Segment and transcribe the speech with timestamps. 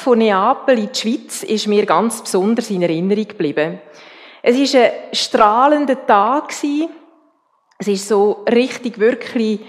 [0.00, 3.80] von Neapel in die Schweiz ist mir ganz besonders in Erinnerung geblieben.
[4.42, 6.52] Es ist ein strahlender Tag
[7.78, 9.60] Es ist so richtig, wirklich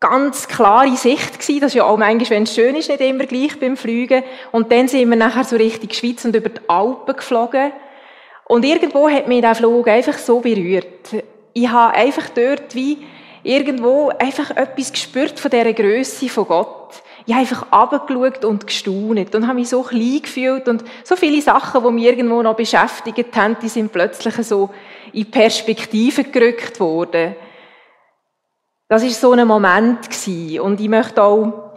[0.00, 1.36] ganz klare Sicht.
[1.38, 4.22] Das ist ja auch manchmal, wenn es schön ist, nicht immer gleich beim Fliegen.
[4.52, 7.72] Und dann sind wir nachher so richtig Schweiz und über die Alpen geflogen.
[8.48, 11.16] Und irgendwo hat mich der Flug einfach so berührt.
[11.52, 12.98] Ich habe einfach dort wie
[13.42, 17.02] irgendwo einfach etwas gespürt von dieser Größe von Gott.
[17.26, 21.42] Ich habe einfach abgeschaut und gestaunet und habe mich so klein gefühlt und so viele
[21.42, 24.70] Sachen, die mich irgendwo noch beschäftigt haben, die sind plötzlich so
[25.12, 27.34] in Perspektive gerückt worden.
[28.88, 29.98] Das ist so ein Moment.
[30.60, 31.72] Und ich möchte auch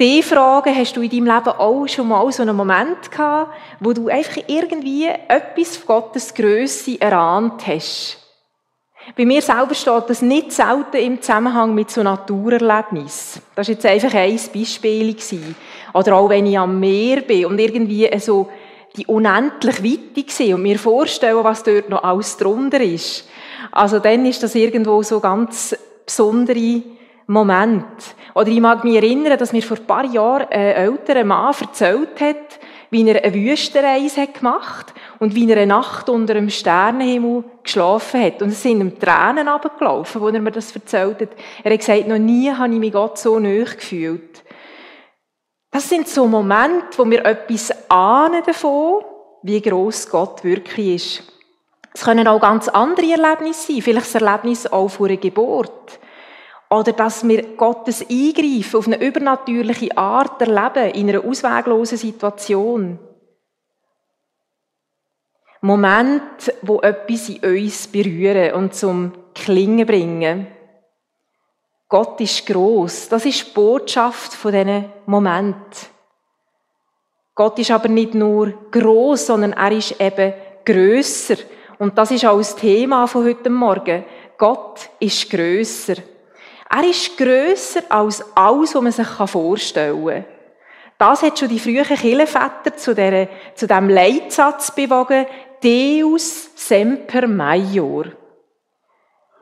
[0.00, 3.92] die fragen, hast du in deinem Leben auch schon mal so einen Moment gehabt, wo
[3.92, 8.27] du einfach irgendwie etwas von Gottes Größe erahnt hast?
[9.16, 13.42] Bei mir selber steht das nicht selten im Zusammenhang mit so Naturerlebnissen.
[13.54, 15.16] Das war jetzt einfach ein Beispiel.
[15.94, 18.48] Oder auch wenn ich am Meer bin und irgendwie so
[18.96, 23.28] die unendlich Weite sehe und mir vorstelle, was dort noch alles drunter ist.
[23.72, 26.82] Also dann ist das irgendwo so ganz besondere
[27.26, 27.84] Moment.
[28.34, 32.20] Oder ich mag mich erinnern, dass mir vor ein paar Jahren ein älterer Mann erzählt
[32.20, 32.58] hat,
[32.90, 38.22] wie er eine Wüstenreise hat gemacht und wie er eine Nacht unter einem Sternenhimmel geschlafen
[38.22, 38.42] hat.
[38.42, 41.30] Und es sind ihm Tränen abgelaufen, als er mir das erzählt hat.
[41.62, 44.42] Er hat gesagt, noch nie habe ich mich Gott so nahe gefühlt.
[45.70, 49.04] Das sind so Momente, wo wir etwas ahnen davon,
[49.42, 51.32] wie groß Gott wirklich ist.
[51.92, 55.98] Es können auch ganz andere Erlebnisse sein, vielleicht das Erlebnis auch vor einer Geburt.
[56.70, 62.98] Oder dass wir Gottes Eingreifen auf eine übernatürliche Art erleben in einer ausweglosen Situation.
[65.60, 70.46] Moment, wo etwas in uns berühren und zum Klingen bringen.
[71.88, 73.08] Gott ist groß.
[73.08, 75.56] Das ist die Botschaft von diesen Moment.
[77.34, 81.36] Gott ist aber nicht nur groß, sondern er ist eben grösser.
[81.78, 84.04] Und das ist auch das Thema von heute Morgen.
[84.36, 85.94] Gott ist grösser.
[86.70, 90.24] Er ist grösser als alles, was man sich vorstellen kann.
[90.98, 92.94] Das hat schon die frühen Kirchenväter zu,
[93.54, 95.26] zu diesem Leitsatz bewogen,
[95.62, 98.06] Deus semper maior.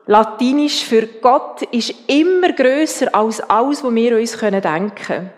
[0.05, 5.31] Latinisch für Gott ist immer grösser als alles, was wir uns denken können.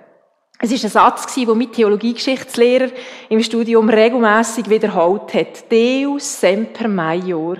[0.61, 2.89] Es ist ein Satz, den mein Theologiegeschichtslehrer
[3.29, 5.71] im Studium regelmäßig wiederholt hat.
[5.71, 7.57] Deus semper maior.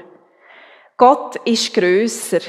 [0.97, 2.41] Gott ist grösser.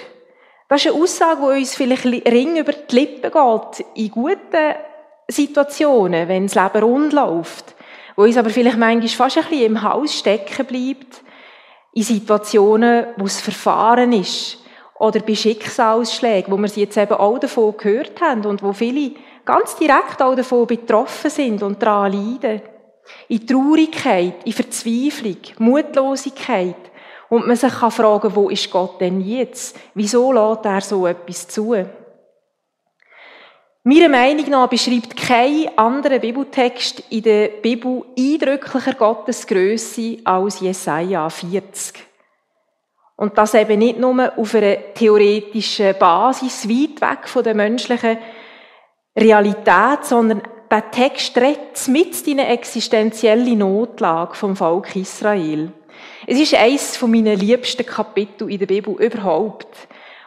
[0.70, 4.74] Das ist eine Aussage, die uns vielleicht ring über die Lippen geht, in guten
[5.26, 7.74] Situationen, wenn das Leben rund läuft,
[8.14, 11.22] wo uns aber vielleicht manchmal fast ein bisschen im Haus stecken bleibt,
[11.92, 14.58] in Situationen, wo es Verfahren ist,
[15.00, 19.14] oder bei Schicksalsschlägen, wo wir sie jetzt eben auch davon gehört haben und wo viele
[19.44, 22.62] ganz direkt auch davon betroffen sind und daran leiden.
[23.26, 26.89] In Traurigkeit, in Verzweiflung, Mutlosigkeit,
[27.30, 29.78] und man sich kann fragen, wo ist Gott denn jetzt?
[29.94, 31.74] Wieso lässt er so etwas zu?
[33.82, 41.30] Meiner Meinung nach beschreibt kein anderer Bibeltext in der Bibel eindrücklicher Gottes Größe als Jesaja
[41.30, 41.94] 40.
[43.16, 48.18] Und das eben nicht nur auf einer theoretischen Basis, weit weg von der menschlichen
[49.16, 55.72] Realität, sondern der Text redet mit in eine existenzielle Notlage vom Volk Israel.
[56.32, 59.66] Es ist eines von meinen liebsten Kapitel in der Bibel überhaupt.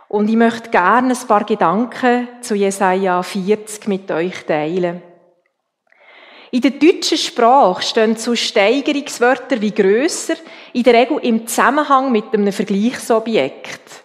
[0.09, 5.01] Und ich möchte gerne ein paar Gedanken zu Jesaja 40 mit euch teilen.
[6.51, 10.33] In der deutschen Sprache stehen so Steigerungswörter wie grösser
[10.73, 14.03] in der Regel im Zusammenhang mit einem Vergleichsobjekt,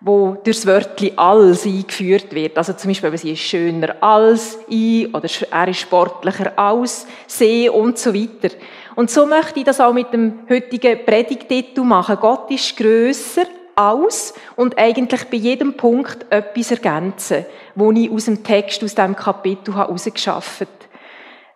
[0.00, 2.58] wo durchs Wörtli als eingeführt wird.
[2.58, 7.96] Also zum Beispiel, sie ist schöner als ich oder er ist sportlicher als sie und
[7.96, 8.56] so weiter.
[8.98, 12.18] Und so möchte ich das auch mit dem heutigen Predigtitel machen.
[12.20, 13.44] Gott ist grösser
[13.76, 19.14] als und eigentlich bei jedem Punkt etwas ergänzen, wo ich aus dem Text, aus dem
[19.14, 20.70] Kapitel herausgeschafft habe.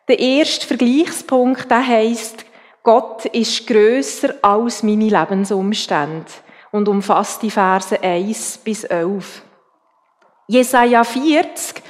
[0.07, 2.45] Der erste Vergleichspunkt, der heisst,
[2.85, 6.31] Gott ist grösser als meine Lebensumstände
[6.71, 9.43] und umfasst die Verse 1 bis 11.
[10.47, 11.83] Jesaja 40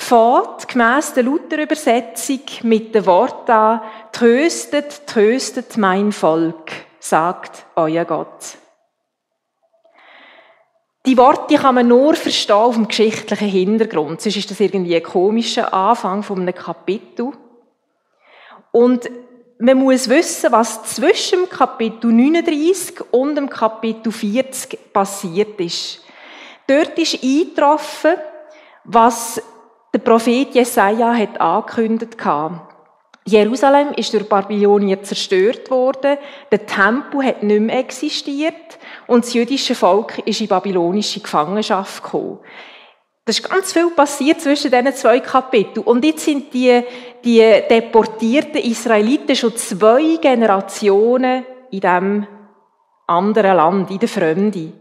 [0.00, 3.82] fährt gemäss der Luther-Übersetzung mit den Worten an,
[4.12, 8.56] tröstet, tröstet mein Volk, sagt euer Gott.
[11.06, 14.20] Die Worte kann man nur verstehen auf dem geschichtlichen Hintergrund.
[14.20, 17.32] Sonst ist das irgendwie ein komischer Anfang von einem Kapitel.
[18.72, 19.10] Und
[19.58, 26.02] man muss wissen, was zwischen dem Kapitel 39 und dem Kapitel 40 passiert ist.
[26.66, 28.14] Dort ist eingetroffen,
[28.84, 29.42] was
[29.92, 32.16] Der Prophet Jesaja hat angekündigt,
[33.26, 36.16] Jerusalem ist durch Babylonier zerstört worden,
[36.50, 42.38] der Tempel hat nicht mehr existiert und das jüdische Volk ist in babylonische Gefangenschaft gekommen.
[43.24, 45.86] Das ist ganz viel passiert zwischen diesen zwei Kapiteln.
[45.86, 46.82] Und jetzt sind die,
[47.22, 47.38] die
[47.70, 52.26] deportierten Israeliten schon zwei Generationen in diesem
[53.06, 54.72] anderen Land, in der Fremde.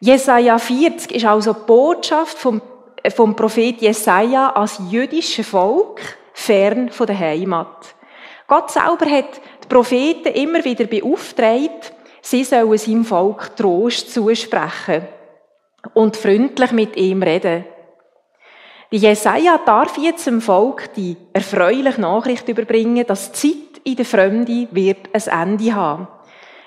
[0.00, 2.60] Jesaja 40 ist also die Botschaft vom,
[3.10, 6.00] vom Prophet Jesaja als jüdisches Volk
[6.32, 7.94] fern von der Heimat.
[8.46, 15.02] Gott selber hat die Propheten immer wieder beauftragt, sie sollen seinem Volk Trost zusprechen
[15.94, 17.64] und freundlich mit ihm reden.
[18.92, 24.04] Die Jesaja darf jetzt dem Volk die erfreuliche Nachricht überbringen, dass die Zeit in der
[24.04, 26.08] Fremde wird ein Ende haben.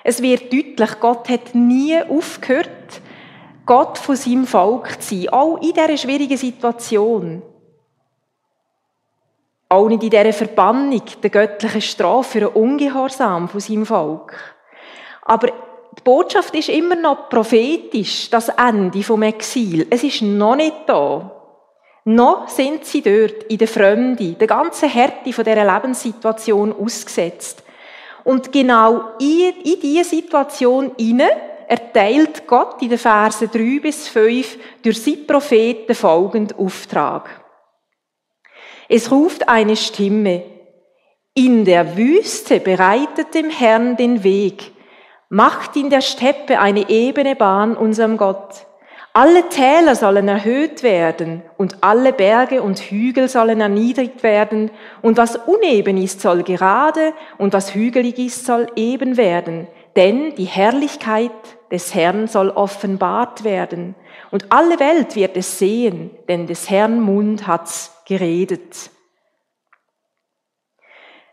[0.02, 3.00] Es wird deutlich, Gott hat nie aufgehört,
[3.66, 7.42] Gott von seinem Volk zu sein, auch in dieser schwierigen Situation.
[9.68, 14.38] Auch nicht in dieser Verbannung, der göttlichen Strafe für ein Ungehorsam von seinem Volk.
[15.22, 19.88] Aber die Botschaft ist immer noch prophetisch, das Ende vom Exil.
[19.90, 21.32] Es ist noch nicht da.
[22.04, 27.64] Noch sind sie dort in der Fremde, der ganzen Härte von dieser Lebenssituation ausgesetzt.
[28.22, 31.30] Und genau in diese Situation hinein
[31.68, 37.44] erteilt Gott in den Versen 3 bis 5 durch seine Propheten folgenden Auftrag.
[38.88, 40.44] Es ruft eine Stimme.
[41.34, 44.72] In der Wüste bereitet dem Herrn den Weg.
[45.28, 48.66] Macht in der Steppe eine ebene Bahn unserem Gott.
[49.12, 54.70] Alle Täler sollen erhöht werden und alle Berge und Hügel sollen erniedrigt werden
[55.00, 59.68] und was uneben ist, soll gerade und was hügelig ist, soll eben werden.
[59.96, 61.32] Denn die Herrlichkeit
[61.70, 63.94] des Herrn soll offenbart werden
[64.30, 68.90] und alle Welt wird es sehen, denn des Herrn Mund hat's geredet.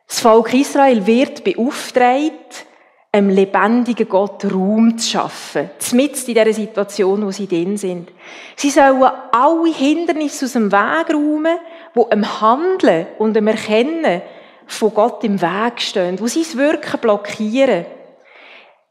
[0.07, 2.65] Das Volk Israel wird beauftragt,
[3.12, 5.69] einem lebendigen Gott Raum zu schaffen.
[5.77, 8.12] Zumindest in dieser Situation, wo sie drin sind.
[8.56, 11.57] Sie sollen alle Hindernisse aus dem Weg räumen,
[11.95, 14.24] die im Handeln und im Erkennen
[14.65, 17.85] von Gott im Weg stehen, wo sie das Wirken blockieren.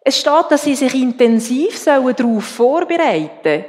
[0.05, 3.65] Es steht, dass sie sich intensiv darauf vorbereiten sollen,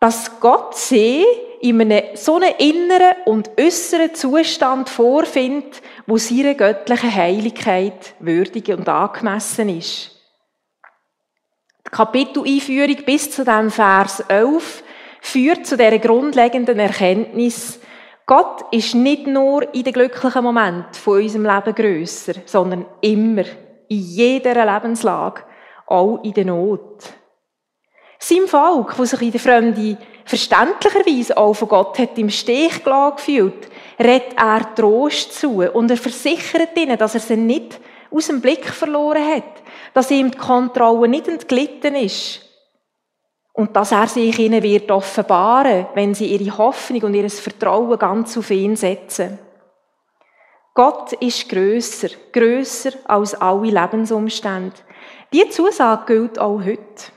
[0.00, 1.24] dass Gott sie
[1.60, 8.88] in einem so einen inneren und äußeren Zustand vorfindet, wo seiner göttlichen Heiligkeit würdig und
[8.88, 10.10] angemessen ist.
[11.86, 14.82] Die Kapiteleinführung bis zu dem Vers 11
[15.20, 17.80] führt zu der grundlegenden Erkenntnis,
[18.26, 23.44] Gott ist nicht nur in den glücklichen Momenten von unserem Leben grösser, sondern immer,
[23.88, 25.42] in jeder Lebenslage,
[25.86, 27.12] auch in der Not.
[28.18, 33.16] Sein Volk, das sich in der Fremde verständlicherweise auch von Gott hat im Stich gelassen
[33.16, 33.68] gefühlt,
[33.98, 37.78] redet er Trost zu und er versichert ihnen, dass er sie nicht
[38.10, 39.62] aus dem Blick verloren hat,
[39.94, 42.40] dass ihm die Kontrolle nicht entglitten ist
[43.52, 48.36] und dass er sich ihnen wird offenbaren, wenn sie ihre Hoffnung und ihr Vertrauen ganz
[48.36, 49.38] auf ihn setzen.
[50.76, 54.76] Gott ist grösser, grösser als alle Lebensumstände.
[55.32, 57.12] Die Zusage gilt auch heute.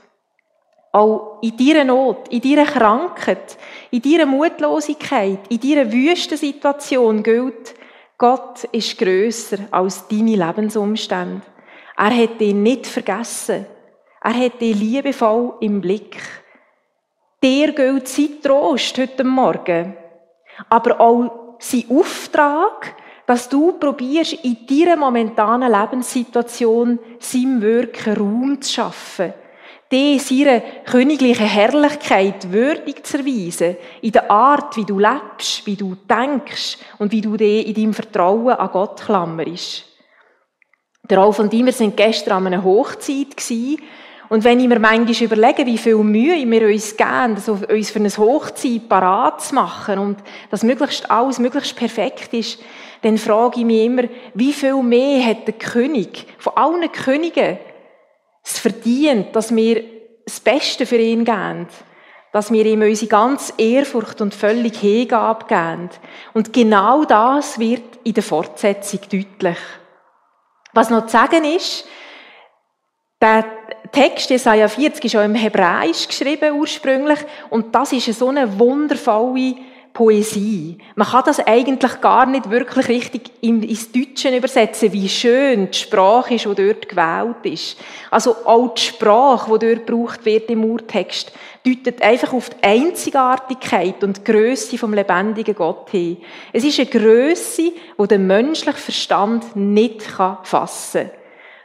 [0.92, 3.58] Auch in deiner Not, in deiner Krankheit,
[3.90, 7.74] in deiner Mutlosigkeit, in deiner wüsten Situation gilt,
[8.16, 11.42] Gott ist grösser als deine Lebensumstände.
[11.98, 13.66] Er hat dich nicht vergessen.
[14.22, 16.16] Er hat dich liebevoll im Blick.
[17.42, 19.98] Dir gilt sein Trost heute Morgen.
[20.70, 22.96] Aber auch sein Auftrag,
[23.30, 29.34] dass du probierst, in deiner momentanen Lebenssituation seinem Wirken Raum zu schaffen
[29.92, 35.96] die seiner königlichen Herrlichkeit würdig zu erweisen, in der Art, wie du lebst, wie du
[36.08, 39.86] denkst und wie du dich in deinem Vertrauen an Gott klammerst.
[41.08, 43.80] Der Ralf und ich, sind gestern an einer Hochzeit gewesen,
[44.30, 47.98] und wenn ich mir manchmal überlege, wie viel Mühe wir uns geben, also uns für
[47.98, 50.18] eine Hochzeit parat zu machen und
[50.50, 52.60] dass möglichst alles möglichst perfekt ist,
[53.02, 57.58] dann frage ich mich immer, wie viel mehr hat der König von allen Königen
[58.44, 59.82] es verdient, dass wir
[60.24, 61.66] das Beste für ihn geben.
[62.32, 65.90] Dass wir ihm unsere ganze Ehrfurcht und völlig Hingabe geben.
[66.34, 69.58] Und genau das wird in der Fortsetzung deutlich.
[70.72, 71.84] Was noch zu sagen ist,
[73.20, 73.44] der
[73.92, 77.18] Text Jesaja 40 ist auch im Hebräisch geschrieben ursprünglich
[77.50, 79.56] und das ist so eine wundervolle
[79.92, 80.78] Poesie.
[80.94, 86.34] Man kann das eigentlich gar nicht wirklich richtig ins Deutsche übersetzen, wie schön die Sprache
[86.34, 87.76] ist, die dort gewählt ist.
[88.10, 91.32] Also auch die Sprache, die dort gebraucht wird im Urtext,
[91.66, 96.18] deutet einfach auf die Einzigartigkeit und die Grösse vom lebendigen Gott hin.
[96.52, 101.19] Es ist eine Grösse, die der menschliche Verstand nicht fassen kann.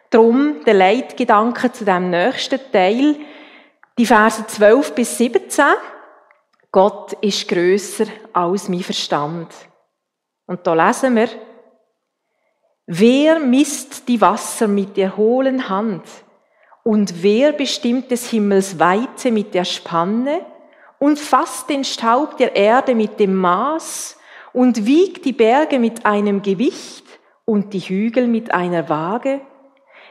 [0.09, 3.15] Darum der Leitgedanke zu dem nächsten Teil,
[3.97, 5.65] die Verse 12 bis 17.
[6.71, 9.47] Gott ist grösser als mein Verstand.
[10.45, 11.29] Und da lesen wir,
[12.85, 16.03] wer misst die Wasser mit der hohlen Hand?
[16.83, 20.45] Und wer bestimmt des Himmels Weite mit der Spanne?
[20.99, 24.19] Und fasst den Staub der Erde mit dem Maß?
[24.53, 27.05] Und wiegt die Berge mit einem Gewicht
[27.43, 29.41] und die Hügel mit einer Waage?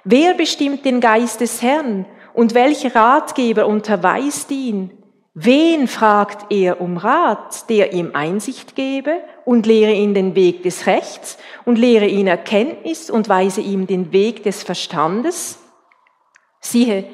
[0.04, 2.06] Wer bestimmt den Geist des Herrn?
[2.34, 4.90] Und welcher Ratgeber unterweist ihn?
[5.34, 10.87] Wen fragt er um Rat, der ihm Einsicht gebe und lehre ihn den Weg des
[10.87, 15.58] Rechts und lehre ihn Erkenntnis und weise ihm den Weg des Verstandes?
[16.61, 17.04] Siehe,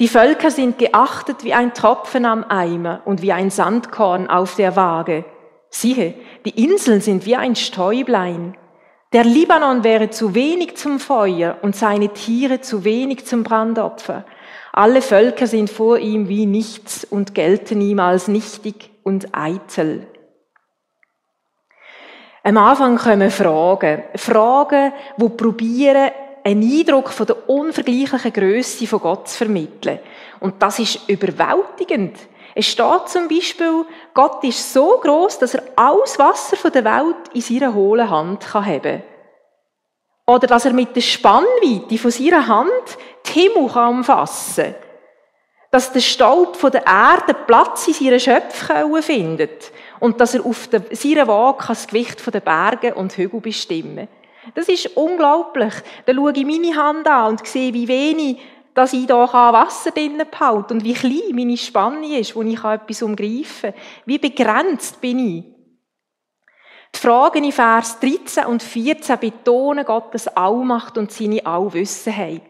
[0.00, 4.74] die Völker sind geachtet wie ein Tropfen am Eimer und wie ein Sandkorn auf der
[4.74, 5.24] Waage.
[5.70, 8.56] Siehe, die Inseln sind wie ein Stäublein.
[9.12, 14.24] Der Libanon wäre zu wenig zum Feuer und seine Tiere zu wenig zum Brandopfer.
[14.72, 20.06] Alle Völker sind vor ihm wie nichts und gelten ihm als nichtig und eitel.
[22.42, 24.02] Am Anfang kommen Fragen.
[24.16, 26.10] Fragen, die probieren,
[26.42, 30.00] einen Eindruck von der unvergleichlichen Größe von Gott zu vermitteln.
[30.40, 32.16] Und das ist überwältigend.
[32.54, 37.40] Es steht zum Beispiel, Gott ist so groß, dass er alles Wasser der Welt in
[37.40, 39.02] seiner hohlen Hand haben kann.
[40.26, 44.74] Oder dass er mit der Spannweite von seiner Hand die Himmel umfassen kann.
[45.70, 49.72] Dass der Staub der Erde Platz in seiner Schöpfkelle findet.
[50.00, 54.08] Und dass er auf seiner Waage das Gewicht der Berge und Hügel bestimmen
[54.54, 55.72] Das ist unglaublich.
[56.04, 58.38] Dann schaue ich meine Hand an und sehe, wie wenig
[58.74, 63.02] dass ich hier Wasser drinnen behalte und wie klein meine Spanne ist, wo ich etwas
[63.02, 63.80] umgreifen kann.
[64.06, 65.44] Wie begrenzt bin ich.
[66.94, 72.42] Die Fragen in Vers 13 und 14 betonen Gottes Allmacht und seine Allwissenheit.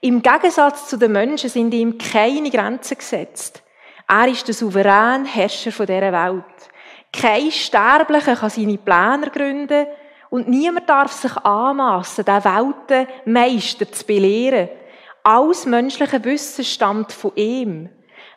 [0.00, 3.62] Im Gegensatz zu den Menschen sind ihm keine Grenzen gesetzt.
[4.08, 6.44] Er ist der souveräne Herrscher dieser Welt.
[7.12, 9.86] Kein Sterblicher kann seine Pläne gründen
[10.30, 14.68] und niemand darf sich anmassen, den Weltenmeister zu belehren.
[15.22, 17.88] Alles menschliche Wissen stammt von ihm.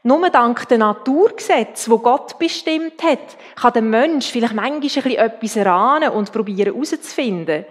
[0.03, 6.09] Nur dank den Naturgesetzen, wo Gott bestimmt hat, kann der Mensch vielleicht manchmal etwas erahnen
[6.09, 7.65] und probieren herauszufinden.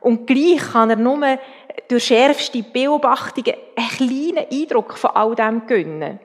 [0.00, 1.38] Und gleich kann er nur
[1.88, 6.20] durch schärfste Beobachtungen einen kleinen Eindruck von all dem gewinnen.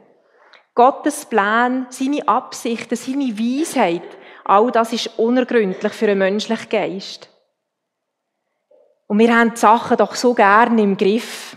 [0.76, 4.02] Gottes Plan, seine Absichten, seine Weisheit,
[4.44, 7.30] all das ist unergründlich für einen menschlichen Geist.
[9.08, 11.56] Und wir haben die Sachen doch so gerne im Griff.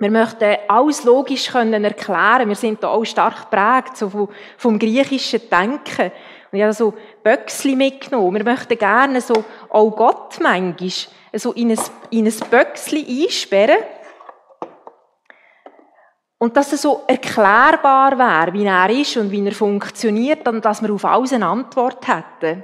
[0.00, 2.48] Wir möchten alles logisch können erklären.
[2.48, 6.12] Wir sind da auch stark geprägt, so vom, griechischen Denken.
[6.50, 8.36] Und ich habe so Böckli mitgenommen.
[8.36, 10.90] Wir möchten gerne so auch Gott manchmal
[11.34, 13.78] so in ein, in ein Böckli einsperren.
[16.38, 20.80] Und dass er so erklärbar wäre, wie er ist und wie er funktioniert und dass
[20.80, 22.62] wir auf alles eine Antwort hätten.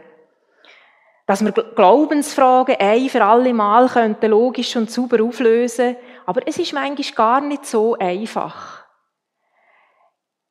[1.26, 5.96] Dass wir Glaubensfragen ein für alle Mal könnten logisch und sauber auflösen
[6.26, 8.84] aber es ist manchmal gar nicht so einfach.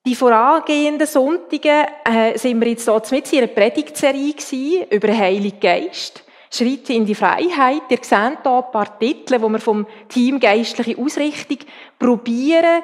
[0.05, 5.17] Die vorangehenden Sonntage äh, sind wir jetzt dort mit in einer Predigtserie gewesen, über den
[5.17, 6.23] Heiligen Geist.
[6.51, 7.83] Schritte in die Freiheit.
[7.89, 11.59] Ihr seht hier ein paar Titel, wo wir vom Team Geistliche Ausrichtung
[11.97, 12.83] probieren,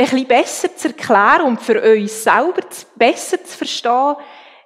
[0.00, 2.62] ein bisschen besser zu erklären und für uns selber
[2.94, 4.16] besser zu verstehen,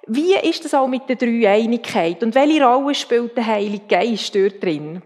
[0.07, 4.61] wie ist das auch mit der Dreieinigkeit und welche Rolle spielt der Heilige Geist dort
[4.61, 5.01] drin?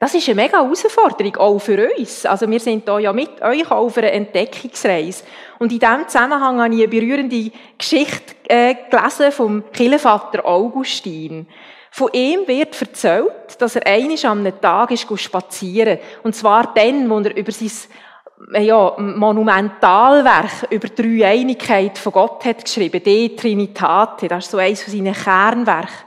[0.00, 2.24] Das ist eine mega Herausforderung, auch für uns.
[2.24, 5.24] Also wir sind hier ja mit euch auf einer Entdeckungsreise.
[5.58, 11.48] Und in diesem Zusammenhang habe ich eine berührende Geschichte äh, gelesen vom Kirchenvater Augustin.
[11.90, 15.98] Von ihm wird erzählt, dass er einisch am Tag ist spazieren.
[16.22, 17.72] Und zwar dann, wo er über sein
[18.52, 24.58] äh, ja, Monumentalwerk über die Dreieinigkeit von Gott hat geschrieben, De Trinitate, das ist so
[24.58, 26.06] eines von seinen Kernwerken.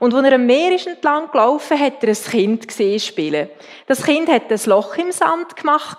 [0.00, 3.50] Und als er am Meer ist entlang gelaufen, hat er ein Kind gesehen spielen.
[3.86, 5.98] Das Kind hat ein Loch im Sand gemacht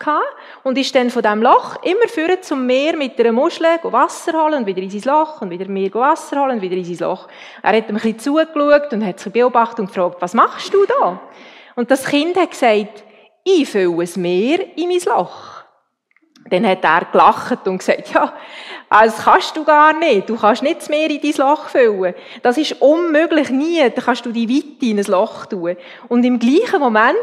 [0.64, 4.56] und ist dann von diesem Loch immer führen zum Meer mit einer Muschel Wasser holen
[4.56, 7.28] und wieder in sein Loch und wieder mehr Wasser holen und wieder in sein Loch.
[7.62, 10.84] Er hat ihm ein bisschen zugeschaut und hat sich beobachtet und gefragt, was machst du
[10.88, 11.22] da?
[11.76, 13.04] Und das Kind hat gesagt,
[13.44, 15.61] ich fülle ein Meer in mein Loch.
[16.52, 18.34] Dann hat er gelacht und gesagt, ja,
[18.90, 20.30] das kannst du gar nicht.
[20.30, 22.14] Du kannst nicht mehr in dein Loch füllen.
[22.44, 23.80] Das ist unmöglich, nie.
[23.90, 25.78] Da kannst du die Weite in ein Loch tun.
[26.10, 27.16] Und im gleichen Moment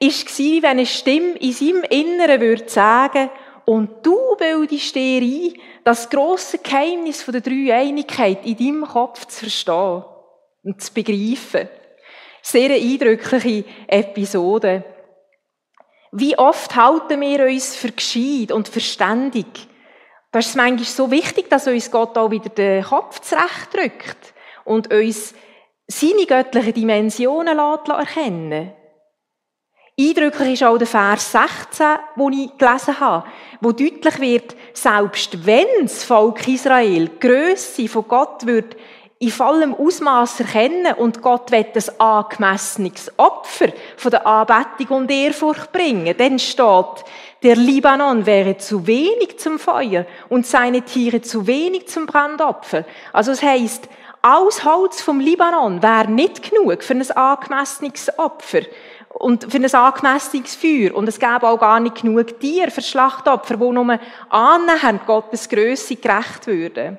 [0.00, 3.30] ist es, wie wenn eine Stimme in seinem Inneren würde sagen,
[3.66, 5.54] und du bildest dir ein,
[5.84, 10.02] das grosse Geheimnis von der Dreieinigkeit in deinem Kopf zu verstehen
[10.64, 11.68] und zu begreifen.
[12.42, 14.84] Sehr eindrückliche Episode.
[16.12, 19.68] Wie oft halten wir uns für gescheit und verständig?
[20.32, 25.34] Da ist manchmal so wichtig, dass uns Gott auch wieder den Kopf zurechtrückt und uns
[25.86, 28.72] seine göttlichen Dimensionen erkennen.
[29.98, 31.86] Eindrücklich ist auch der Vers 16,
[32.16, 33.26] den ich gelesen habe,
[33.60, 38.76] wo deutlich wird, selbst wenn das Volk Israel die Grösse von Gott wird
[39.22, 45.72] in vollem Ausmaß erkennen und Gott wird ein angemessenes Opfer von der Anbetung und Ehrfurcht
[45.72, 47.04] bringen, dann steht,
[47.42, 52.86] der Libanon wäre zu wenig zum Feuer und seine Tiere zu wenig zum Brandopfer.
[53.12, 53.90] Also es heisst,
[54.22, 58.60] aus Holz vom Libanon wäre nicht genug für ein angemessenes Opfer
[59.10, 60.94] und für ein angemessenes Feuer.
[60.94, 63.98] Und es gäbe auch gar nicht genug Tiere für Schlachtopfer, die nur
[64.30, 66.96] annähernd Gottes Größe gerecht würden.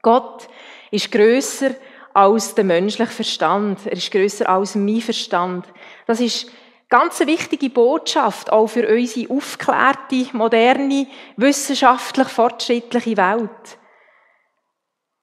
[0.00, 0.48] Gott
[0.90, 1.70] ist grösser
[2.12, 3.86] als der menschliche Verstand.
[3.86, 5.66] Er ist grösser als mein Verstand.
[6.06, 6.50] Das ist
[6.88, 13.78] ganz eine wichtige Botschaft, auch für unsere aufklärte, moderne, wissenschaftlich fortschrittliche Welt.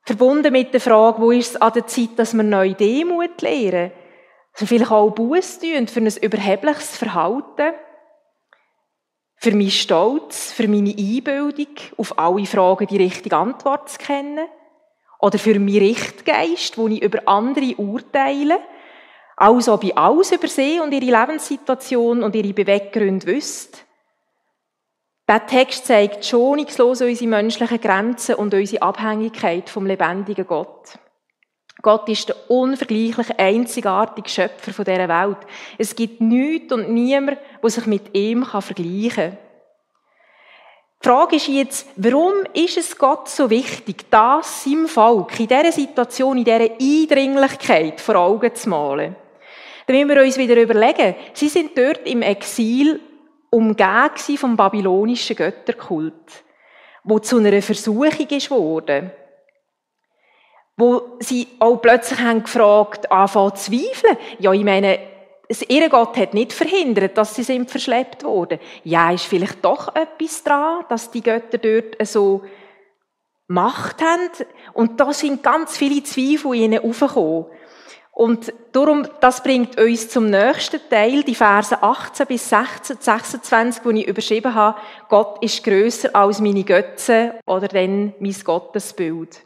[0.04, 3.92] Verbunden mit der Frage, wo ist es an der Zeit, dass wir neue Demut lehren?
[4.52, 7.74] Dass wir vielleicht auch Buß tun für ein überhebliches Verhalten?
[9.36, 14.48] Für meinen Stolz, für meine Einbildung, auf alle Fragen die richtige Antwort zu kennen?
[15.22, 18.60] Oder für meinen Richtgeist, wo ich über andere urteile?
[19.38, 23.80] Als ob ich alles über sie und ihre Lebenssituation und ihre Beweggründe wüsste?
[25.28, 30.98] Der Text zeigt schonungslos unsere menschlichen Grenzen und unsere Abhängigkeit vom lebendigen Gott.
[31.82, 35.38] Gott ist der unvergleichlich einzigartige Schöpfer dieser Welt.
[35.78, 39.38] Es gibt nichts und niemand, der sich mit ihm vergleichen kann.
[41.04, 45.72] Die Frage ist jetzt, warum ist es Gott so wichtig, das seinem Volk in dieser
[45.72, 49.16] Situation, in dieser Eindringlichkeit vor Augen zu malen?
[49.88, 53.00] Dann müssen wir uns wieder überlegen, sie sind dort im Exil
[53.50, 56.44] umgeben vom babylonischen Götterkult,
[57.04, 59.12] wo zu einer Versuchung ist worden.
[60.78, 64.18] Wo sie auch plötzlich haben gefragt, anfangen zu zweifeln.
[64.38, 65.00] Ja, ich meine,
[65.68, 68.60] ihr Gott hat nicht verhindert, dass sie sind verschleppt wurden.
[68.84, 72.44] Ja, ist vielleicht doch etwas dran, dass die Götter dort so
[73.48, 74.30] Macht haben.
[74.74, 77.48] Und da sind ganz viele Zweifel in ihnen aufgekommen.
[78.14, 83.90] Und darum, das bringt uns zum nächsten Teil, die Verse 18 bis 16, 26, wo
[83.90, 89.42] ich überschrieben habe, Gott ist grösser als meine Götze oder denn mein Gottesbild.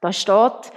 [0.00, 0.72] Da steht,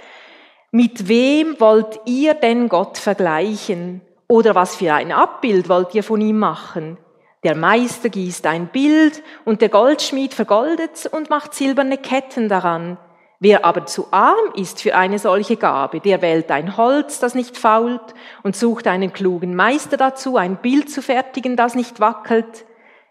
[0.70, 4.00] mit wem wollt ihr denn Gott vergleichen?
[4.28, 6.98] Oder was für ein Abbild wollt ihr von ihm machen?
[7.42, 12.96] Der Meister gießt ein Bild und der Goldschmied vergoldet und macht silberne Ketten daran.
[13.38, 17.58] Wer aber zu arm ist für eine solche Gabe, der wählt ein Holz, das nicht
[17.58, 22.64] fault, und sucht einen klugen Meister dazu, ein Bild zu fertigen, das nicht wackelt.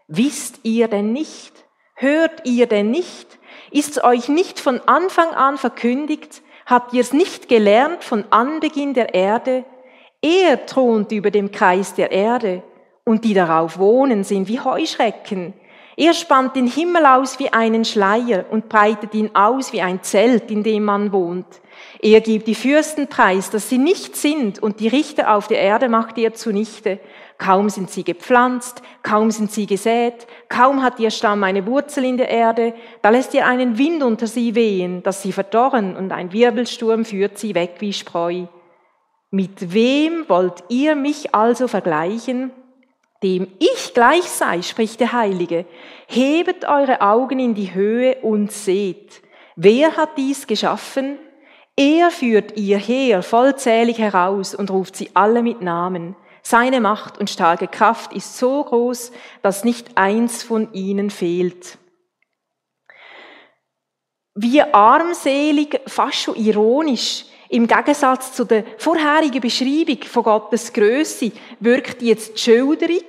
[0.07, 1.53] Wisst ihr denn nicht?
[1.93, 3.37] Hört ihr denn nicht?
[3.69, 6.41] Ist's euch nicht von Anfang an verkündigt?
[6.65, 9.65] Habt ihr's nicht gelernt von Anbeginn der Erde?
[10.25, 12.63] Er thront über dem Kreis der Erde,
[13.03, 15.53] und die darauf wohnen sind wie Heuschrecken.
[15.97, 20.49] Er spannt den Himmel aus wie einen Schleier und breitet ihn aus wie ein Zelt,
[20.49, 21.45] in dem man wohnt.
[22.01, 25.89] Er gibt die Fürsten preis, dass sie nicht sind, und die Richter auf der Erde
[25.89, 26.99] macht er zunichte.
[27.37, 32.15] Kaum sind sie gepflanzt, kaum sind sie gesät, kaum hat ihr Stamm eine Wurzel in
[32.15, 36.31] der Erde, da lässt ihr einen Wind unter sie wehen, dass sie verdorren, und ein
[36.31, 38.45] Wirbelsturm führt sie weg wie Spreu.
[39.33, 42.51] Mit wem wollt ihr mich also vergleichen?
[43.23, 45.65] dem ich gleich sei, spricht der Heilige,
[46.07, 49.21] hebet eure Augen in die Höhe und seht.
[49.55, 51.17] Wer hat dies geschaffen?
[51.77, 56.17] Er führt ihr her vollzählig heraus und ruft sie alle mit Namen.
[56.41, 61.77] Seine Macht und starke Kraft ist so groß, dass nicht eins von ihnen fehlt.
[64.35, 72.01] Wie armselig, fast schon ironisch, im Gegensatz zu der vorherigen Beschreibung von Gottes Größe wirkt
[72.01, 73.05] jetzt die Schilderung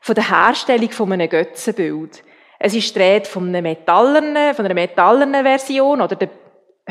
[0.00, 2.24] von der Herstellung von einem Götzenbild.
[2.58, 6.28] Es ist die von einer metallernen, von einer metallernen Version oder der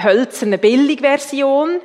[0.02, 1.82] hölzernen Billigversion.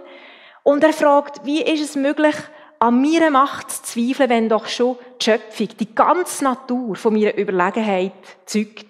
[0.62, 2.36] Und er fragt, wie ist es möglich,
[2.78, 7.36] an meiner Macht zu zweifeln, wenn doch schon die Schöpfung, die ganze Natur von meiner
[7.36, 8.12] Überlegenheit
[8.46, 8.86] zeugt.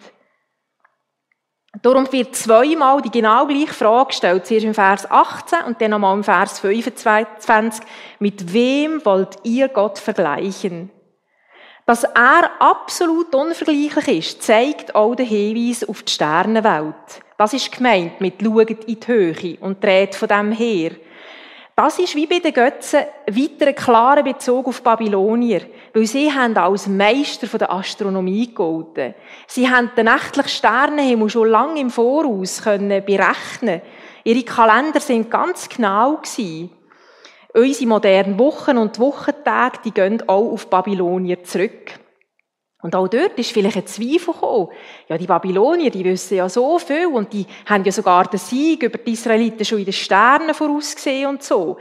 [1.82, 4.46] Darum wird zweimal die genau gleiche Frage gestellt.
[4.46, 7.84] Zuerst im Vers 18 und dann nochmal im Vers 25.
[8.18, 10.90] Mit wem wollt ihr Gott vergleichen?
[11.84, 16.94] Dass er absolut unvergleichlich ist, zeigt auch der Hinweis auf die Sternenwelt.
[17.38, 20.90] Das ist gemeint mit «Schaut in die Höhe» und dreht von dem her.
[21.78, 25.60] Das ist wie bei den Götzen weiter ein klarer Bezug auf Babylonier,
[25.94, 29.14] weil sie haben als Meister der Astronomie gegolten.
[29.46, 33.80] Sie haben den nächtlichen Sternenhimmel schon lange im Voraus können berechnen.
[34.24, 36.20] Ihre Kalender sind ganz genau.
[37.54, 41.92] Unsere modernen Wochen und Wochentage, die gehen auch auf Babylonier zurück.
[42.80, 44.68] Und auch dort ist vielleicht ein Zweifel gekommen.
[45.08, 48.84] Ja, die Babylonier, die wissen ja so viel und die haben ja sogar den Sieg
[48.84, 51.76] über die Israeliten schon in den Sternen vorausgesehen und so.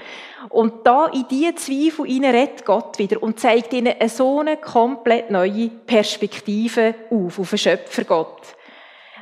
[0.49, 4.57] Und da in diese Zweifel hinein redet Gott wieder und zeigt ihnen eine so eine
[4.57, 8.41] komplett neue Perspektive auf, auf den Schöpfergott.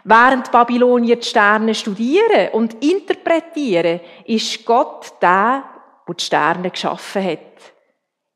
[0.05, 5.65] Während die Babylonier die Sterne studieren und interpretieren, ist Gott der,
[6.07, 7.39] der die Sterne geschaffen hat.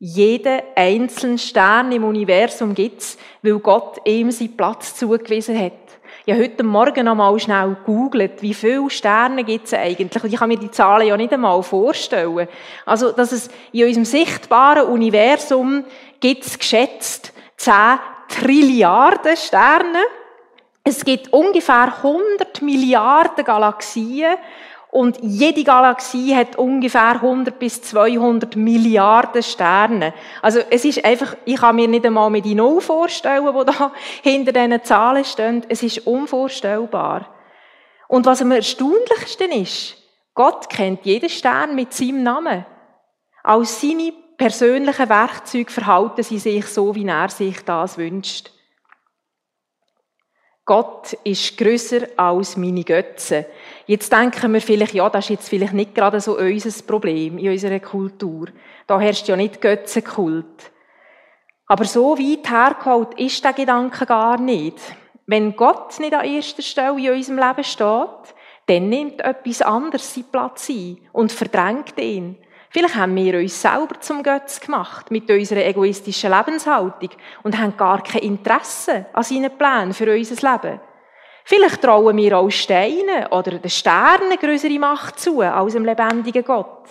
[0.02, 5.74] Jeden einzelnen Stern im Universum gibt's, weil Gott ihm seinen Platz zugewiesen hat.
[6.24, 10.24] Ich habe heute Morgen noch mal schnell gegoogelt, wie viele Sterne gibt's eigentlich.
[10.24, 12.48] Und ich kann mir die Zahlen ja nicht einmal vorstellen.
[12.86, 15.84] Also, dass es in unserem sichtbaren Universum
[16.18, 17.74] gibt's geschätzt 10
[18.28, 19.98] Trilliarden Sterne.
[20.82, 24.36] Es gibt ungefähr 100 Milliarden Galaxien
[24.90, 30.12] und jede Galaxie hat ungefähr 100 bis 200 Milliarden Sterne.
[30.42, 33.92] Also es ist einfach, ich kann mir nicht einmal mit die Null vorstellen, wo da
[34.22, 35.64] hinter diesen Zahlen stehen.
[35.68, 37.32] Es ist unvorstellbar.
[38.08, 39.96] Und was am erstaunlichsten ist,
[40.34, 42.66] Gott kennt jeden Stern mit seinem Namen.
[43.44, 48.50] Als seine persönlichen Werkzeuge verhalten sie sich so, wie er sich das wünscht.
[50.64, 53.46] Gott ist grösser als meine Götze.
[53.90, 57.50] Jetzt denken wir vielleicht, ja, das ist jetzt vielleicht nicht gerade so unser Problem in
[57.50, 58.46] unserer Kultur.
[58.86, 60.70] Da herrscht ja nicht Götzenkult.
[61.66, 64.76] Aber so weit hergeholt ist der Gedanke gar nicht.
[65.26, 68.34] Wenn Gott nicht an erster Stelle in unserem Leben steht,
[68.66, 72.36] dann nimmt etwas anderes seinen Platz ein und verdrängt ihn.
[72.68, 77.10] Vielleicht haben wir uns selber zum Götz gemacht mit unserer egoistischen Lebenshaltung
[77.42, 80.80] und haben gar kein Interesse an seinen Plänen für unser Leben.
[81.50, 86.88] Vielleicht trauen wir auch Steinen oder den Sternen größere Macht zu als dem lebendigen Gott.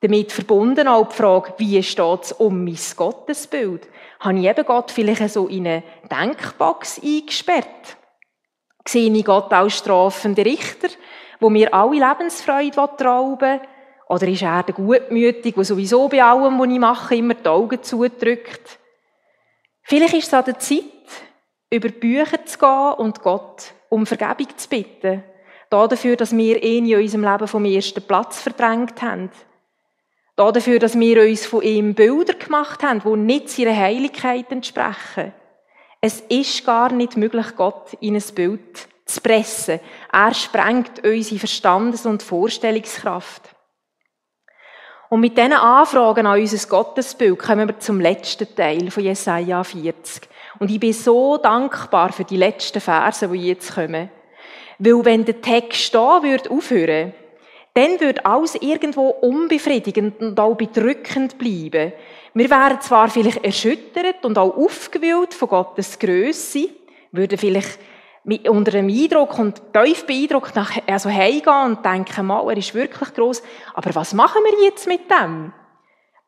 [0.00, 3.88] Damit verbunden auch die Frage, wie steht es um mein Gottesbild?
[4.20, 7.96] Habe ich eben Gott vielleicht so in eine Denkbox eingesperrt?
[8.86, 10.86] Sehe ich Gott als strafende Richter,
[11.40, 13.60] wo mir alle Lebensfreude rauben will?
[14.08, 17.82] Oder ist er der Gutmütige, der sowieso bei allem, was ich mache, immer die Augen
[17.82, 18.78] zudrückt?
[19.82, 20.84] Vielleicht ist es an der Zeit,
[21.70, 25.24] über Bücher zu gehen und Gott um Vergebung zu bitten.
[25.70, 29.30] Dafür, dass wir ihn in unserem Leben vom ersten Platz verdrängt haben.
[30.36, 35.32] Dafür, dass wir uns von ihm Bilder gemacht haben, die nicht seiner Heiligkeit entsprechen.
[36.00, 39.80] Es ist gar nicht möglich, Gott in ein Bild zu pressen.
[40.12, 43.42] Er sprengt unsere Verstandes- und Vorstellungskraft.
[45.10, 50.28] Und mit diesen Anfragen an unser Gottesbild kommen wir zum letzten Teil von Jesaja 40.
[50.58, 54.10] Und ich bin so dankbar für die letzten Verse, die jetzt kommen.
[54.78, 57.12] Weil wenn der Text da würde aufhören,
[57.74, 61.92] dann würde alles irgendwo unbefriedigend und auch bedrückend bleiben.
[62.34, 66.70] Wir wären zwar vielleicht erschüttert und auch aufgewühlt von Gottes Größe,
[67.12, 67.78] würden vielleicht
[68.48, 73.14] unter einem Eindruck und tief beeindruckt nach, also heimgehen und denken, mal, er ist wirklich
[73.14, 73.42] groß.
[73.74, 75.52] Aber was machen wir jetzt mit dem?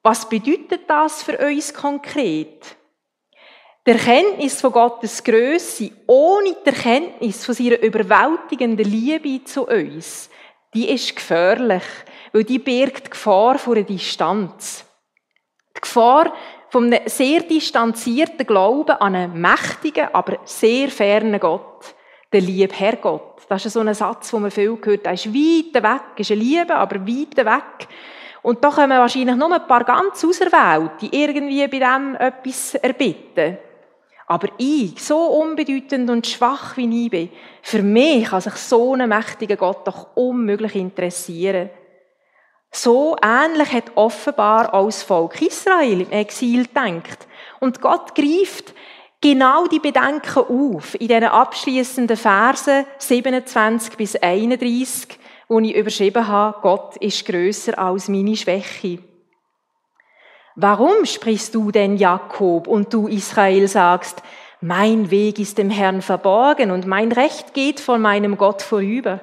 [0.03, 2.77] Was bedeutet das für uns konkret?
[3.91, 10.31] Die Erkenntnis von Gottes Größe ohne die Erkenntnis von seiner überwältigenden Liebe zu uns,
[10.73, 11.83] die ist gefährlich,
[12.33, 14.85] weil die birgt die Gefahr vor einer Distanz.
[15.77, 16.33] Die Gefahr
[16.69, 21.93] von einem sehr distanzierten Glauben an einen mächtigen, aber sehr fernen Gott,
[22.33, 23.43] den lieben Herrgott.
[23.49, 25.05] Das ist so ein Satz, den man viel gehört.
[25.05, 27.89] Er ist weit weg, ist eine Liebe, aber weit weg.
[28.43, 33.59] Und da kommen wahrscheinlich nur ein paar ganz Auserwählte, die irgendwie bei dem etwas erbitten.
[34.31, 37.31] Aber ich, so unbedeutend und schwach wie ich bin,
[37.63, 41.69] für mich kann sich so ein mächtiger Gott doch unmöglich interessieren.
[42.71, 47.27] So ähnlich hat offenbar auch das Volk Israel im Exil gedacht.
[47.59, 48.73] Und Gott greift
[49.21, 56.57] genau die Bedenken auf in diesen abschließenden Versen 27 bis 31, wo ich überschrieben habe,
[56.63, 59.01] Gott ist größer als meine Schwäche.
[60.63, 64.23] Warum sprichst du denn Jakob und du Israel sagst,
[64.61, 69.21] mein Weg ist dem Herrn verborgen und mein Recht geht von meinem Gott vorüber?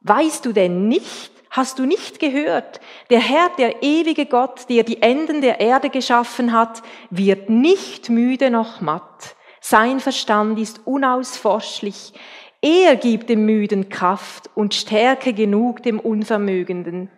[0.00, 5.00] Weißt du denn nicht, hast du nicht gehört, der Herr, der ewige Gott, der die
[5.00, 9.36] Enden der Erde geschaffen hat, wird nicht müde noch matt.
[9.60, 12.14] Sein Verstand ist unausforschlich.
[12.60, 17.12] Er gibt dem Müden Kraft und Stärke genug dem Unvermögenden.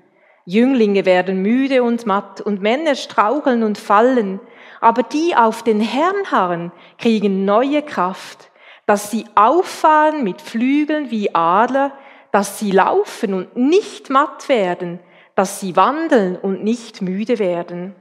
[0.50, 4.40] Jünglinge werden müde und matt und Männer straucheln und fallen,
[4.80, 8.50] aber die auf den Herrn harren, kriegen neue Kraft,
[8.84, 11.92] dass sie auffahren mit Flügeln wie Adler,
[12.32, 14.98] dass sie laufen und nicht matt werden,
[15.36, 17.94] dass sie wandeln und nicht müde werden.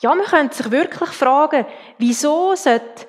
[0.00, 1.64] Ja, man könnte sich wirklich fragen,
[1.98, 3.06] wieso sollte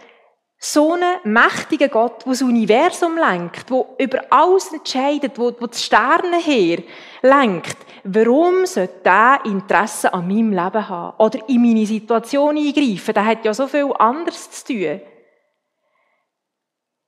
[0.65, 6.37] so einen mächtigen Gott, der das Universum lenkt, wo über alles entscheidet, wo die Sterne
[6.37, 6.81] her
[7.21, 11.17] lenkt, warum sollte der Interesse an meinem Leben haben?
[11.17, 13.13] Oder in meine Situation eingreifen?
[13.13, 15.01] Der hat ja so viel anderes zu tun.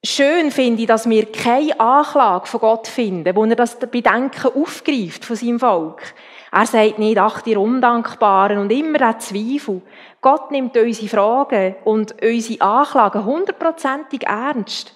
[0.04, 5.24] Schön finde ich, dass wir keine Anklage von Gott finden, wo er das Bedenken aufgreift
[5.24, 6.14] von seinem Volk.
[6.56, 9.82] Er sagt nicht, ach, die Undankbaren und immer der Zweifel.
[10.22, 14.96] Gott nimmt unsere Fragen und unsere Anklagen hundertprozentig ernst.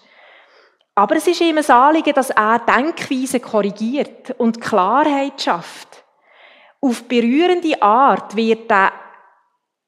[0.95, 6.05] Aber es ist ihm ein Anliegen, dass er Denkweise korrigiert und Klarheit schafft.
[6.79, 8.93] Auf berührende Art wird der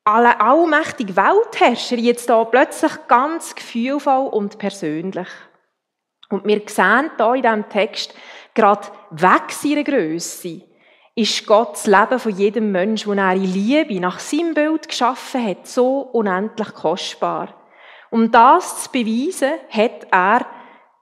[0.04, 5.30] allmächtige Weltherrscher jetzt da plötzlich ganz gefühlvoll und persönlich.
[6.30, 8.14] Und wir sehen hier in diesem Text
[8.54, 10.64] gerade weg seiner Grösse
[11.22, 15.46] ist Gott das Leben von jedem Menschen, den er in Liebe nach seinem Bild geschaffen
[15.46, 17.54] hat, so unendlich kostbar.
[18.10, 20.46] Um das zu beweisen, hat er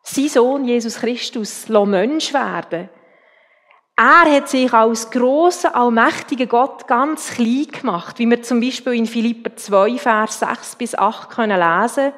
[0.04, 2.90] sein Sohn Jesus Christus Mensch werden
[4.02, 9.06] er hat sich als grosser, allmächtiger Gott ganz klein gemacht, wie wir zum Beispiel in
[9.06, 12.14] Philipper 2, Vers 6 bis 8 können lesen,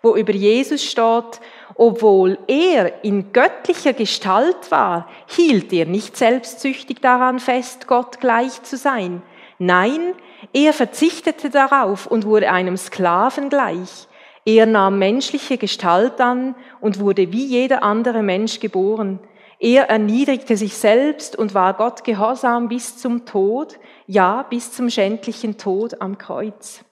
[0.00, 1.40] wo über Jesus steht,
[1.76, 8.76] obwohl er in göttlicher Gestalt war, hielt er nicht selbstsüchtig daran fest, Gott gleich zu
[8.76, 9.22] sein.
[9.58, 10.14] Nein,
[10.52, 14.08] er verzichtete darauf und wurde einem Sklaven gleich.
[14.44, 19.18] Er nahm menschliche Gestalt an und wurde wie jeder andere Mensch geboren.
[19.58, 25.58] Er erniedrigte sich selbst und war Gott gehorsam bis zum Tod, ja, bis zum schändlichen
[25.58, 26.85] Tod am Kreuz.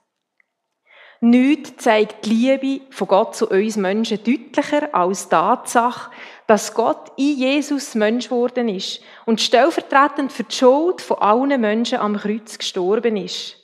[1.26, 6.10] Nichts zeigt die Liebe von Gott zu uns Menschen deutlicher als die Tatsache,
[6.46, 11.96] dass Gott in Jesus Mensch geworden ist und stellvertretend für die Schuld von allen Menschen
[11.96, 13.56] am Kreuz gestorben ist.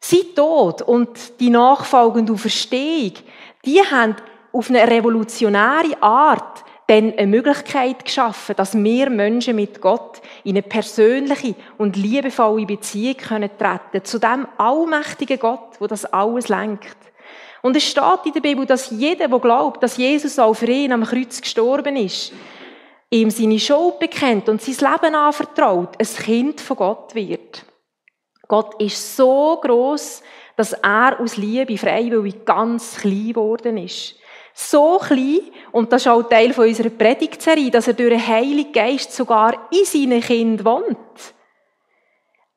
[0.00, 3.12] Sein Tod und die nachfolgende Auferstehung,
[3.66, 4.16] die haben
[4.52, 10.62] auf eine revolutionäre Art dann eine Möglichkeit geschaffen, dass wir Menschen mit Gott in eine
[10.62, 16.96] persönliche und liebevolle Beziehung können treten zu dem allmächtigen Gott, wo das alles lenkt.
[17.62, 20.92] Und es steht in der Bibel, dass jeder, der glaubt, dass Jesus auch für ihn
[20.92, 22.32] am Kreuz gestorben ist,
[23.10, 27.64] ihm seine Schuld bekennt und sein Leben anvertraut, ein Kind von Gott wird.
[28.46, 30.22] Gott ist so groß,
[30.54, 34.14] dass er aus Liebe freiwillig ganz klein geworden ist
[34.58, 35.40] so klein,
[35.70, 39.84] und das ist auch Teil unserer Predigtserie, dass er durch den Heiligen Geist sogar in
[39.84, 40.96] seinen Kind wohnt.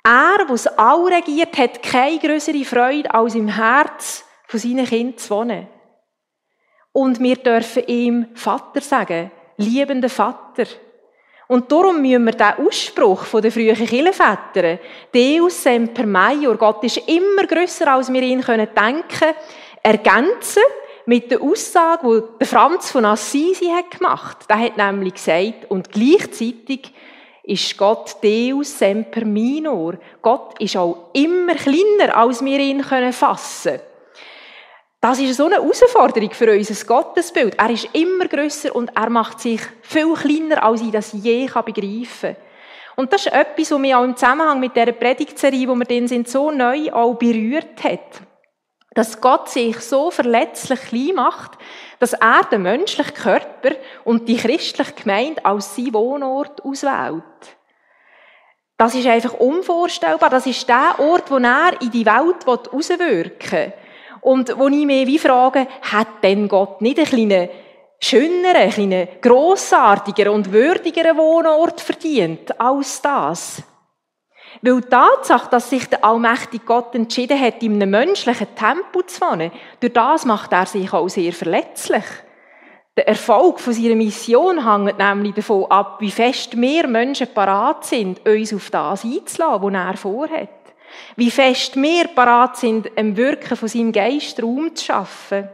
[0.01, 5.17] Er, der es all regiert, hat keine größere Freude, als im Herz von seinen Kindern
[5.17, 5.67] zu wohnen.
[6.93, 10.67] Und wir dürfen ihm Vater sagen, liebender Vater.
[11.49, 14.79] Und darum müssen wir den Ausspruch von den frühen Kirchenvätern,
[15.13, 19.35] Deus semper maior, Gott ist immer grösser, als wir ihn denken können,
[19.83, 20.63] ergänzen
[21.09, 24.45] mit der Aussage, die Franz von Assisi hat gemacht.
[24.47, 26.93] Der hat nämlich gesagt, und gleichzeitig
[27.41, 29.95] ist Gott Deus semper minor.
[30.21, 33.81] Gott ist auch immer kleiner, als wir ihn fassen können.
[35.01, 37.57] Das ist so eine Herausforderung für unser Gottesbild.
[37.57, 42.35] Er ist immer grösser und er macht sich viel kleiner, als ich das je begreifen
[42.35, 42.35] kann.
[42.97, 46.07] Und das ist etwas, was mich auch im Zusammenhang mit dieser Predigtserie, wo wir den
[46.07, 48.28] sind, so neu auch berührt hat
[48.95, 51.51] dass Gott sich so verletzlich klein macht,
[51.99, 53.71] dass er den menschlichen Körper
[54.03, 57.23] und die christliche Gemeinde als sein Wohnort auswählt.
[58.77, 60.29] Das ist einfach unvorstellbar.
[60.29, 63.73] Das ist der Ort, wo er in die Welt auswirken will.
[64.21, 67.49] Und wo ich mich wie frage, hat denn Gott nicht einen kleinen
[67.99, 73.61] schöneren, einen grossartigeren und würdigeren Wohnort verdient als das?
[74.61, 79.21] Weil die Tatsache, dass sich der allmächtige Gott entschieden hat, in einem menschlichen Tempo zu
[79.21, 82.03] wohnen, durch das macht er sich auch sehr verletzlich.
[82.97, 88.27] Der Erfolg von seiner Mission hängt nämlich davon ab, wie fest wir Menschen parat sind,
[88.27, 90.49] uns auf das einzulassen, was er vorhat.
[91.15, 95.47] Wie fest wir parat sind, im Wirken von seinem Geist Raum zu schaffen.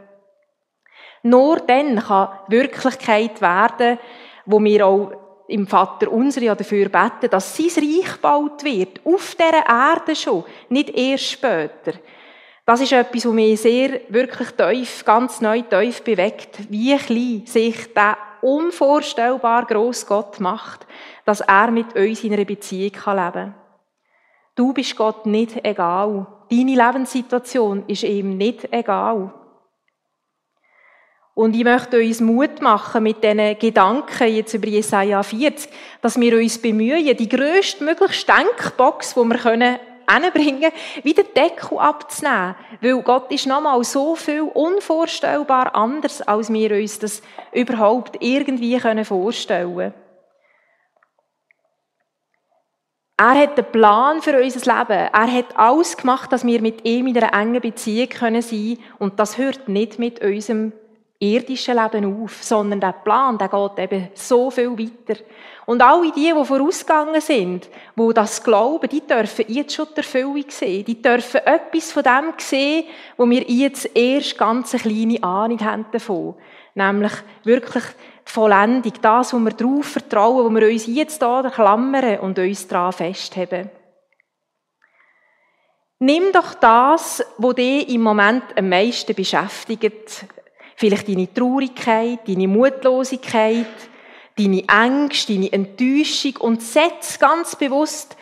[1.22, 3.98] Nur dann kann Wirklichkeit werden,
[4.44, 5.12] wo wir auch
[5.48, 9.00] im Vater unser ja dafür beten, dass sein Reich gebaut wird.
[9.04, 10.44] Auf dieser Erde schon.
[10.68, 11.92] Nicht erst später.
[12.64, 16.58] Das ist etwas, was mich sehr, wirklich tief, ganz neu tief bewegt.
[16.68, 20.86] Wie klein sich der unvorstellbar gross Gott macht,
[21.24, 23.54] dass er mit uns in einer Beziehung leben kann.
[24.56, 26.26] Du bist Gott nicht egal.
[26.50, 29.32] Deine Lebenssituation ist ihm nicht egal.
[31.38, 35.70] Und ich möchte uns Mut machen mit diesen Gedanken jetzt über Jesaja 40,
[36.00, 39.78] dass wir uns bemühen, die grösstmögliche Denkbox, die wir können,
[40.10, 40.72] hinbringen,
[41.02, 42.54] wieder Deckel abzunehmen.
[42.80, 47.20] Weil Gott ist nochmal so viel unvorstellbar anders, als wir uns das
[47.52, 49.94] überhaupt irgendwie vorstellen können.
[53.18, 55.10] Er hat einen Plan für unser Leben.
[55.12, 58.78] Er hat alles gemacht, dass wir mit ihm in einer engen Beziehung sein können.
[58.98, 60.72] Und das hört nicht mit unserem
[61.18, 65.20] irdischen Leben auf, sondern der Plan, der geht eben so viel weiter.
[65.66, 70.44] Und alle die, die vorausgegangen sind, die das glauben, die dürfen jetzt schon die Erfüllung
[70.48, 70.84] sehen.
[70.84, 72.84] Die dürfen etwas von dem sehen,
[73.16, 76.36] wo wir jetzt erst ganz eine kleine Ahnung haben davon.
[76.74, 77.84] Nämlich wirklich
[78.26, 82.68] die Vollendung, das, wo wir darauf vertrauen, wo wir uns jetzt da klammern und uns
[82.68, 83.70] daran festhalten.
[85.98, 90.26] Nimm doch das, was dich im Moment am meisten beschäftigt,
[90.76, 93.66] Vielleicht deine Traurigkeit, deine Mutlosigkeit,
[94.38, 98.16] deine Ängste, deine Enttäuschung und setz ganz bewusst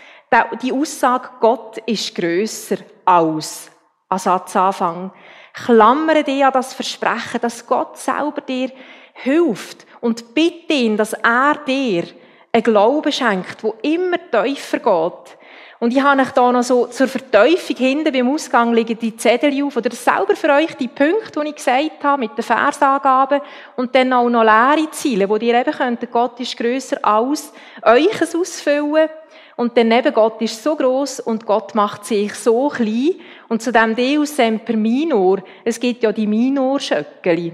[0.62, 3.70] die Aussage, Gott ist grösser als
[4.08, 5.12] an Satzanfang.
[5.52, 8.70] Klammere dich an das Versprechen, dass Gott selber dir
[9.14, 12.04] hilft und bitte ihn, dass er dir
[12.52, 15.38] einen Glauben schenkt, wo immer tiefer geht,
[15.80, 19.62] und ich habe euch da noch so zur Verteufung hinten beim Ausgang liegen die Zettel
[19.64, 23.40] auf, oder selber für euch die Punkte, die ich gesagt habe, mit den Versangaben,
[23.76, 28.22] und dann auch noch leere Ziele, wo ihr eben könnt, Gott ist grösser als euch
[28.22, 29.08] ausfüllen.
[29.56, 33.14] Und dann eben, Gott ist so groß und Gott macht sich so klein.
[33.48, 37.52] Und zu dem Deus semper minor, es gibt ja die Minor-Schöckeli.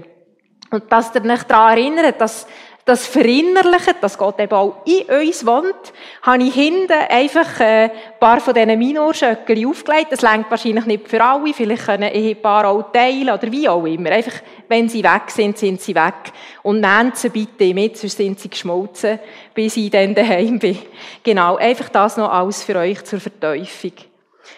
[0.71, 2.47] Und dass ihr euch daran erinnert, dass
[2.91, 7.91] das verinnerlichen, dass Gott eben auch in uns wohnt, habe ich hinten einfach äh, ein
[8.19, 10.07] paar von diesen Minorschöckchen aufgelegt.
[10.11, 13.85] Das längt wahrscheinlich nicht für alle, vielleicht können ein paar auch teilen oder wie auch
[13.85, 14.11] immer.
[14.11, 16.33] Einfach, wenn sie weg sind, sind sie weg.
[16.63, 19.19] Und nehmt sie bitte mit, sonst sind sie geschmolzen,
[19.53, 20.77] bis ich dann daheim bin.
[21.23, 23.93] Genau, einfach das noch alles für euch zur Verteufung.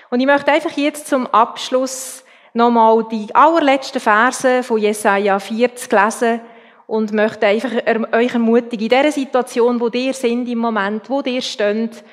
[0.10, 6.42] Und ich möchte einfach jetzt zum Abschluss nochmal die allerletzten Verse von Jesaja 40 lesen,
[6.88, 7.72] und möchte einfach
[8.14, 12.04] euch ermutigen, in dieser Situation, wo ihr sind im Moment, wo ihr steht,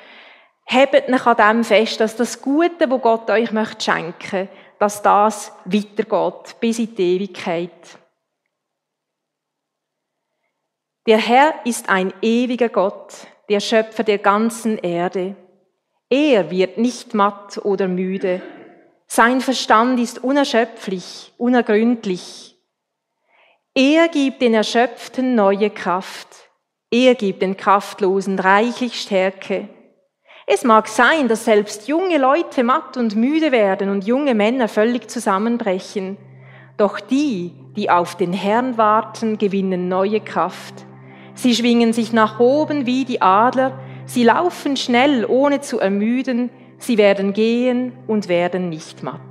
[0.65, 5.51] hebt euch an dem fest, dass das Gute, wo Gott euch möchte schenken, dass das
[5.65, 7.99] weitergeht bis in die Ewigkeit.
[11.07, 15.35] Der Herr ist ein ewiger Gott, der Schöpfer der ganzen Erde.
[16.09, 18.41] Er wird nicht matt oder müde.
[19.07, 22.50] Sein Verstand ist unerschöpflich, unergründlich.
[23.73, 26.27] Er gibt den Erschöpften neue Kraft.
[26.91, 29.69] Er gibt den Kraftlosen reichlich Stärke.
[30.45, 35.09] Es mag sein, dass selbst junge Leute matt und müde werden und junge Männer völlig
[35.09, 36.17] zusammenbrechen.
[36.75, 40.85] Doch die, die auf den Herrn warten, gewinnen neue Kraft.
[41.33, 46.97] Sie schwingen sich nach oben wie die Adler, sie laufen schnell, ohne zu ermüden, sie
[46.97, 49.21] werden gehen und werden nicht matt.